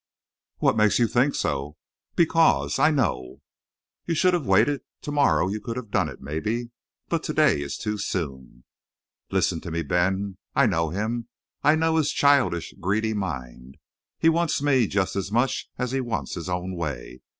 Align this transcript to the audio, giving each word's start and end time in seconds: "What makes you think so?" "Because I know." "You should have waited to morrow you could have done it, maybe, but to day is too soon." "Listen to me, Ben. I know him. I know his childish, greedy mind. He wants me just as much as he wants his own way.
"What 0.57 0.75
makes 0.75 0.97
you 0.97 1.05
think 1.07 1.35
so?" 1.35 1.77
"Because 2.15 2.79
I 2.79 2.89
know." 2.89 3.43
"You 4.07 4.15
should 4.15 4.33
have 4.33 4.47
waited 4.47 4.81
to 5.03 5.11
morrow 5.11 5.47
you 5.47 5.61
could 5.61 5.77
have 5.77 5.91
done 5.91 6.09
it, 6.09 6.19
maybe, 6.23 6.71
but 7.07 7.21
to 7.25 7.33
day 7.33 7.61
is 7.61 7.77
too 7.77 7.99
soon." 7.99 8.63
"Listen 9.29 9.61
to 9.61 9.69
me, 9.69 9.83
Ben. 9.83 10.39
I 10.55 10.65
know 10.65 10.89
him. 10.89 11.27
I 11.61 11.75
know 11.75 11.97
his 11.97 12.11
childish, 12.11 12.73
greedy 12.79 13.13
mind. 13.13 13.77
He 14.17 14.27
wants 14.27 14.59
me 14.59 14.87
just 14.87 15.15
as 15.15 15.31
much 15.31 15.69
as 15.77 15.91
he 15.91 16.01
wants 16.01 16.33
his 16.33 16.49
own 16.49 16.73
way. 16.75 17.21